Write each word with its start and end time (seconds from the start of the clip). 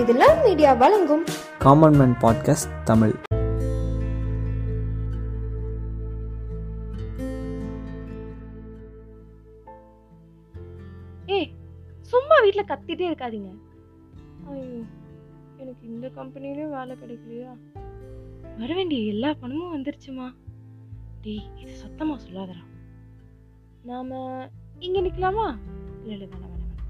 இது 0.00 0.12
love 0.20 0.38
media 0.44 0.70
வழங்கும். 0.72 1.24
Common 1.58 1.96
man 1.98 2.14
podcast 2.22 2.70
Tamil. 2.84 3.12
ஏய் 11.26 11.50
சும்மா 12.12 12.38
வீட்டில் 12.44 12.68
கத்திட்டே 12.72 13.06
இருக்காதீங்க. 13.10 13.52
ஐயோ 14.48 14.80
எனக்கு 15.56 15.84
இந்த 15.92 16.10
கம்பெனிலையும் 16.18 16.74
வேலை 16.78 16.96
கிடைக்கலையா? 17.02 17.52
வர 18.58 18.74
வேண்டிய 18.74 19.12
எல்லா 19.12 19.32
பணமும் 19.34 19.74
வந்துருச்சுமா. 19.76 20.28
டேய் 21.20 21.46
இது 21.62 21.72
சத்தமாக 21.84 22.20
சொல்லாதடா. 22.24 22.64
நாம 23.90 24.20
இங்கே 24.78 25.00
நிற்கலாமா 25.00 25.48
இல்லை 26.02 26.14
இல்லை 26.18 26.28
வேணாம் 26.28 26.52
வேணாம். 26.52 26.84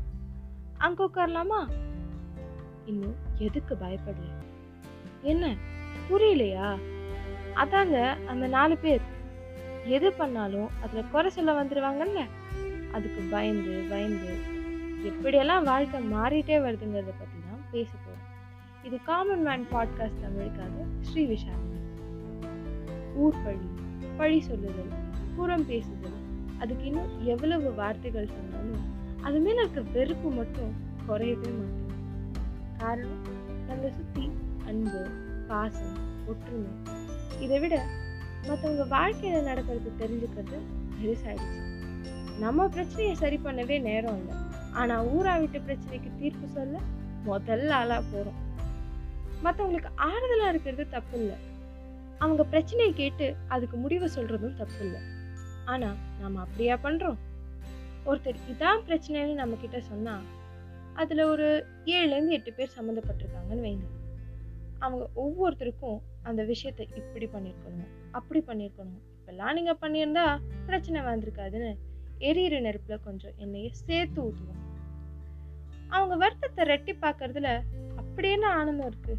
அங்கே 0.79 1.03
உட்காரலாமா? 1.05 1.63
இன்னும் 2.87 3.15
எதுக்கு 3.39 3.75
பயப்படல? 3.75 4.31
என்ன? 5.23 5.57
புரியலையா? 6.11 6.79
அதாங்க 7.55 8.27
அந்த 8.27 8.47
நாலு 8.47 8.77
பேர். 8.77 9.01
எது 9.85 10.13
பண்ணாலும் 10.13 10.69
அதில் 10.83 11.11
குறை 11.13 11.31
சொல்ல 11.31 11.65
வந்துடுவாங்கல்ல 11.65 12.21
அதுக்கு 12.93 13.29
பயந்து 13.31 13.87
பயந்து. 13.91 14.37
எப்படியெல்லாம் 15.05 15.63
வாழ்க்கை 15.63 16.13
மாறிட்டே 16.13 16.57
வருதுங்கிறத 16.57 17.13
பற்றி 17.19 17.39
தான் 17.49 17.65
பேச 17.71 17.91
போகிறோம் 17.97 18.31
இது 18.83 18.99
காமன் 19.03 19.43
மேன் 19.43 19.67
பாட்காஸ்ட் 19.73 20.23
தமிழுக்காக 20.23 20.85
ஸ்ரீ 21.01 21.27
விஷால். 21.27 21.69
ஊர் 23.15 23.35
பழி 23.45 23.67
பழி 24.17 24.41
சொல்லுதல் 24.41 24.93
புறம் 25.37 25.67
பேசுதல். 25.67 26.19
அதுக்கு 26.59 26.85
இன்னும் 26.85 27.25
எவ்வளவு 27.25 27.75
வார்த்தைகள் 27.75 28.27
சொன்னாலும் 28.27 28.85
அது 29.23 29.39
மேல 29.41 29.61
இருக்க 29.61 29.81
வெறுப்பு 29.81 30.31
மட்டும் 30.31 30.73
குறையவே 31.09 31.51
மாட்டேன் 31.59 31.82
காரணம் 32.83 33.25
நம்மளை 33.67 33.91
சுற்றி 33.99 34.25
அன்பு 34.71 35.01
பாசம் 35.51 35.97
ஒற்றுமை. 36.31 36.71
இதை 37.45 37.59
விட 37.63 37.75
மற்றவங்க 38.47 38.85
வாழ்க்கையில் 38.95 39.49
நடக்கிறது 39.49 39.91
தெரிஞ்சுக்கிறது 40.01 40.59
பெருசாயிடுச்சு. 40.97 41.61
நம்ம 42.45 42.67
பிரச்சனையை 42.75 43.15
சரி 43.23 43.39
பண்ணவே 43.45 43.77
நேரம் 43.89 44.19
இல்லை. 44.21 44.37
ஆனால் 44.81 45.07
ஊரா 45.15 45.35
விட்டு 45.43 45.59
பிரச்சனைக்கு 45.69 46.11
தீர்ப்பு 46.21 46.49
சொல்ல 46.57 46.81
முதல்ல 47.29 47.71
ஆளாக 47.81 48.03
போகிறோம் 48.13 48.41
மற்றவங்களுக்கு 49.45 49.91
ஆறுதலாக 50.09 50.53
இருக்கிறது 50.53 50.85
தப்பு 50.97 51.17
இல்லை. 51.23 51.39
அவங்க 52.25 52.43
பிரச்சனையை 52.53 52.93
கேட்டு 53.01 53.27
அதுக்கு 53.55 53.77
முடிவு 53.85 54.09
சொல்கிறதும் 54.17 54.59
தப்பு 54.61 54.81
இல்லை. 54.87 55.01
ஆனால் 55.73 55.99
நாம் 56.21 56.45
அப்படியா 56.45 56.77
பண்ணுறோம் 56.87 57.19
ஒருத்தர் 58.09 58.45
இதான் 58.53 58.87
பிரச்சனைன்னு 58.89 59.41
நம்மக்கிட்ட 59.41 59.79
சொன்னால் 59.91 60.25
அதில் 60.95 61.21
ஒரு 61.21 61.67
ஏழுலேருந்து 61.85 62.31
எட்டு 62.31 62.53
பேர் 62.53 62.77
சம்மந்தப்பட்டிருக்காங்கன்னு 62.77 63.61
வைங்க. 63.61 63.87
அவங்க 64.79 65.09
ஒவ்வொருத்தருக்கும் 65.15 66.03
அந்த 66.23 66.45
விஷயத்தை 66.45 66.89
இப்படி 66.95 67.27
பண்ணியிருக்கணும் 67.27 68.11
அப்படி 68.11 68.41
பண்ணியிருக்கணும் 68.41 69.01
இப்பெல்லாம் 69.19 69.53
நீங்கள் 69.53 69.79
பண்ணியிருந்தா 69.81 70.41
பிரச்சனை 70.67 71.03
வந்திருக்காதுன்னு 71.03 71.77
எரியிற 72.19 72.61
நெருப்பில் 72.61 73.01
கொஞ்சம் 73.01 73.33
எண்ணெயை 73.37 73.71
சேர்த்து 73.73 74.23
ஊற்றுவோம் 74.23 74.59
அவங்க 75.91 76.17
வருத்தத்தை 76.17 76.65
ரெட்டி 76.65 76.93
பார்க்கறதுல 77.01 77.63
அப்படி 77.97 78.31
என்ன 78.31 78.49
ஆனந்தம் 78.49 78.87
இருக்கு? 78.87 79.19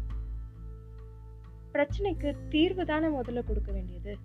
பிரச்சனைக்கு 1.72 2.36
தீர்வு 2.48 2.84
தானே 2.84 3.06
முதல்ல 3.06 3.44
கொடுக்க 3.44 3.72
வேண்டியது? 3.72 4.18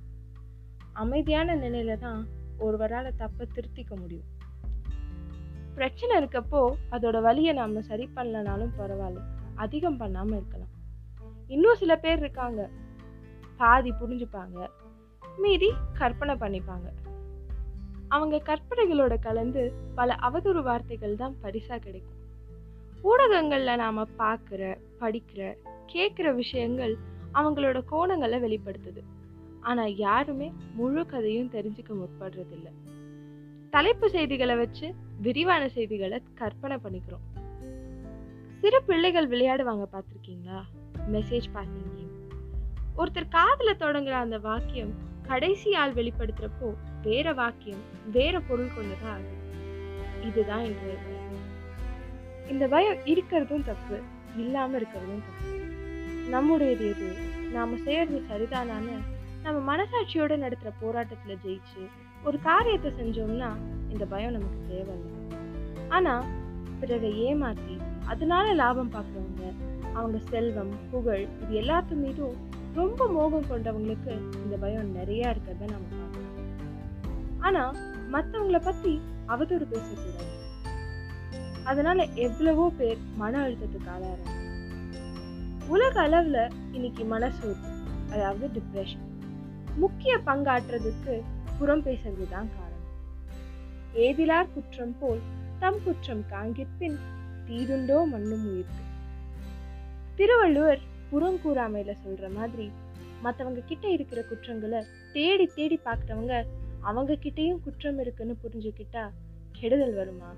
அமைதியான 0.93 1.55
நிலையில 1.55 1.97
தான் 1.97 2.27
ஒருவரால் 2.57 3.13
தப்பை 3.17 3.47
திருத்திக்க 3.55 3.95
முடியும். 3.95 4.38
பிரச்சனை 5.79 6.23
இருக்கப்போ 6.23 6.61
அதோட 6.91 7.21
வழியை 7.21 7.53
நாம் 7.53 7.81
சரி 7.81 8.09
பண்ணலனாலும் 8.15 8.71
பரவாயில்ல. 8.77 9.19
அதிகம் 9.55 9.97
பண்ணாமல் 9.97 10.37
இருக்கலாம். 10.37 10.73
இன்னும் 11.47 11.75
சில 11.75 11.97
பேர் 11.97 12.19
இருக்காங்க. 12.19 12.69
பாதி 13.57 13.91
புரிஞ்சுப்பாங்க. 13.91 14.67
மீதி 15.37 15.69
கற்பனை 15.93 16.35
பண்ணிப்பாங்க. 16.35 16.87
அவங்க 18.07 18.41
கற்பனைகளோட 18.45 19.19
கலந்து 19.19 19.73
பல 19.95 20.15
அவதூறு 20.21 20.63
வார்த்தைகள் 20.63 21.15
தான் 21.15 21.35
பரிசாக 21.41 21.79
கிடைக்கும். 21.79 22.19
ஊடகங்களில் 23.01 23.75
நாம் 23.75 24.09
பார்க்குற 24.19 24.77
படிக்கிற 24.99 25.57
கேட்குற 25.93 26.35
விஷயங்கள் 26.35 26.97
அவங்களோட 27.33 27.81
கோணங்களை 27.91 28.39
வெளிப்படுத்துது. 28.47 29.03
ஆனால் 29.61 29.95
யாருமே 29.95 30.53
முழு 30.73 31.05
கதையும் 31.05 31.51
தெரிஞ்சுக்க 31.51 31.89
முற்படுறதில்ல. 31.89 32.67
தலைப்பு 33.69 34.09
செய்திகளை 34.09 34.55
வச்சு 34.55 34.95
விரிவான 35.21 35.69
செய்திகளை 35.69 36.21
கற்பனை 36.35 36.77
பண்ணிக்கிறோம். 36.77 37.25
சிறு 38.61 38.83
பிள்ளைகள் 38.83 39.29
விளையாடுவாங்க 39.29 39.85
பார்த்துருக்கீங்களா? 39.93 40.61
மெசேஜ் 41.11 41.49
பாசிங் 41.53 41.91
கேம் 41.95 42.15
ஒருத்தர் 42.97 43.29
காதல 43.29 43.71
தொடங்குற 43.73 44.11
அந்த 44.11 44.37
வாக்கியம் 44.37 44.93
கடைசி 45.21 45.73
ஆள் 45.73 45.93
வெளிப்படுத்துறப்போ 45.93 46.75
வேற 47.01 47.33
வாக்கியம் 47.33 47.79
வேற 48.11 48.39
பொருள் 48.39 48.67
கொண்டதா 48.67 49.09
ஆகுது 49.09 49.37
இதுதான் 50.23 50.63
இன்றைய 50.63 50.95
பயம் 50.95 51.47
இந்த 52.49 52.67
பயம் 52.67 52.97
இருக்கிறதும் 52.97 53.63
தப்பு 53.63 54.01
இல்லாம 54.37 54.77
இருக்கிறதும் 54.77 55.23
தப்பு. 55.27 55.57
நம்முடையது 56.29 56.89
எது? 56.89 57.15
நாம 57.51 57.77
செய்யறது 57.77 58.21
சரிதானான்னு 58.29 58.97
நம்ம 59.43 59.75
மனசாட்சியோட 59.75 60.33
நடத்துற 60.37 60.71
போராட்டத்துல 60.81 61.35
ஜெயிச்சு 61.45 61.89
ஒரு 62.27 62.37
காரியத்தை 62.47 62.89
செஞ்சோம்னா 62.99 63.49
இந்த 63.93 64.03
பயம் 64.13 64.35
நமக்கு 64.35 64.59
தேவையில்லை. 64.71 65.11
ஆனா 65.95 66.13
பிறரை 66.79 67.11
ஏமாத்தி 67.27 67.75
அதனால 68.11 68.45
லாபம் 68.61 68.91
பார்க்குறவங்க 68.95 69.45
அவங்க 69.97 70.17
செல்வம் 70.31 70.73
புகழ் 70.91 71.23
இது 71.41 71.53
எல்லாத்து 71.61 71.95
மீதும் 72.03 72.35
ரொம்ப 72.79 73.07
மோகம் 73.17 73.47
கொண்டவங்களுக்கு 73.51 74.13
இந்த 74.43 74.55
பயம் 74.63 74.91
நிறைய 74.97 75.31
இருக்கிறத 75.33 75.69
நம்ம 75.75 75.87
பார்க்கலாம். 75.99 76.35
ஆனா 77.47 77.63
மற்றவங்களை 78.15 78.61
பத்தி 78.69 78.93
அவதூறு 79.33 79.65
பேசக்கூடாது. 79.73 80.35
அதனால 81.71 81.99
எவ்வளவோ 82.25 82.65
பேர் 82.79 83.01
மன 83.21 83.33
அழுத்தத்துக்கு 83.45 83.91
ஆளாறாங்க 83.95 84.37
உலக 85.73 85.95
அளவுல 86.07 86.37
இன்னைக்கு 86.75 87.03
மனசோர்வு 87.15 87.67
அதாவது 88.13 88.45
டிப்ரெஷன் 88.55 89.05
முக்கிய 89.83 90.13
பங்காற்றுறதுக்கு 90.27 91.15
புறம் 91.59 91.83
பேசுறதுதான் 91.83 92.47
காரணம். 92.57 92.85
ஏதிலார் 93.95 94.53
குற்றம் 94.53 94.95
போல் 94.99 95.19
தம் 95.59 95.83
குற்றம் 95.83 96.23
காண்கிற்பின் 96.31 96.97
தீதுண்டோ 97.47 98.07
மண்ணும் 98.07 98.45
உயிர்க்கு. 98.47 98.83
திருவள்ளுவர் 100.15 100.79
புறம் 101.09 101.39
கூறாமையில 101.45 101.95
சொல்ற 102.05 102.33
மாதிரி 102.33 102.71
மற்றவங்க 103.23 103.65
கிட்ட 103.65 103.87
இருக்கிற 103.89 104.21
குற்றங்களை 104.21 104.85
தேடி 105.13 105.45
தேடி 105.45 105.79
பார்க்குறவங்க 105.85 106.45
அவங்க 106.81 107.13
கிட்டேயும் 107.13 107.63
குற்றம் 107.63 107.99
இருக்குன்னு 107.99 108.37
புரிஞ்சுக்கிட்டா 108.43 109.09
கெடுதல் 109.51 109.93
வருமா? 109.93 110.33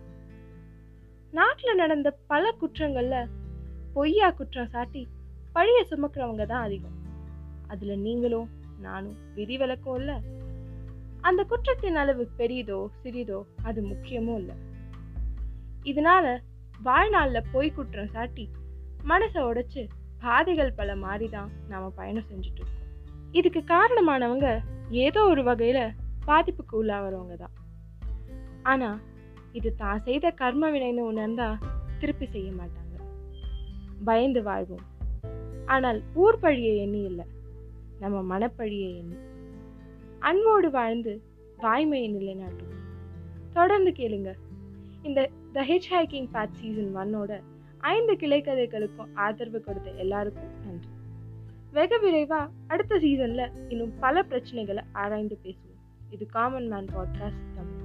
நாட்டில் 1.32 1.76
நடந்த 1.76 2.18
பல 2.28 2.54
குற்றங்கள்ல 2.62 3.30
பொய்யா 3.94 4.32
குற்றம் 4.32 4.70
சாட்டி 4.70 5.08
பழிய 5.56 5.80
சுமக்கிறவங்க 5.90 6.46
தான் 6.46 6.64
அதிகம். 6.64 6.98
அதுல 7.68 7.96
நீங்களும் 7.96 8.50
நானும் 8.80 9.16
விதிவிலக்கும் 9.36 9.96
இல்லை 9.96 10.16
அந்த 11.22 11.44
குற்றத்தின் 11.44 11.96
அளவு 11.96 12.30
பெரியதோ 12.38 12.88
சிறிதோ 13.04 13.42
அது 13.64 13.84
முக்கியமும் 13.84 14.38
இல்லை. 14.38 14.56
இதனால 15.84 16.40
வாழ்நாளில் 16.84 17.50
பொய் 17.52 17.72
குற்றம் 17.72 18.08
சாட்டி 18.08 18.50
மனசை 19.10 19.42
உடைச்சு 19.42 19.88
பாதைகள் 20.20 20.74
பல 20.74 20.96
மாறிதான் 20.96 21.50
நாம் 21.68 21.94
பயணம் 21.96 22.28
செஞ்சுட்டு 22.32 22.62
இருக்கோம் 22.62 22.90
இதுக்கு 23.32 23.64
காரணமானவங்க 23.68 24.60
ஏதோ 24.90 25.22
ஒரு 25.26 25.44
வகையில் 25.44 25.94
பாதிப்புக்கு 26.26 26.84
உள்ளாகிறவங்க 26.84 27.36
தான். 27.36 27.56
ஆனால் 28.64 29.00
இது 29.52 29.76
தான் 29.76 30.00
செய்த 30.00 30.32
கர்ம 30.32 30.72
வினைன்னு 30.72 31.04
உணர்ந்தா 31.12 31.58
திருப்பி 32.00 32.26
செய்ய 32.26 32.52
மாட்டாங்க. 32.52 32.96
பயந்து 34.06 34.44
வாழ்வோம். 34.44 34.86
ஆனால் 35.66 36.02
ஊர் 36.14 36.40
பழியை 36.40 36.78
எண்ணி 36.78 37.02
இல்லை. 37.02 37.26
நம்ம 38.00 38.38
மனப்பழியை 38.38 38.98
எண்ணி. 38.98 39.18
அன்போடு 40.22 40.72
வாழ்ந்து 40.72 41.22
வாய்மையை 41.58 42.10
நிலைநாட்டும் 42.16 42.74
தொடர்ந்து 43.54 43.92
கேளுங்க. 43.92 44.34
இந்த 45.02 45.30
the 45.54 45.64
hitch 45.64 45.90
hiking 45.90 46.28
bad 46.34 46.52
season 46.52 46.96
ஒன்னோட 46.96 47.42
ஐந்து 47.78 48.14
கிளைக்கதைகளுக்கும் 48.14 49.12
ஆதரவு 49.14 49.62
கொடுத்த 49.64 49.92
எல்லாருக்கும் 49.92 50.66
நன்றி. 50.66 50.90
வெகு 51.72 52.00
விரைவாக 52.00 52.50
அடுத்த 52.68 53.00
சீசனில் 53.00 53.52
இன்னும் 53.70 53.94
பல 54.00 54.22
பிரச்சனைகளை 54.22 54.84
ஆராய்ந்து 54.92 55.40
பேசுவோம். 55.44 55.80
இது 56.10 56.26
காமன் 56.26 56.68
மேன் 56.68 56.86
பாட்காஸ்ட் 56.86 57.52
தமிழ் 57.56 57.81